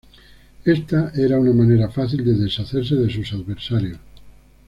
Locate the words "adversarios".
3.33-3.99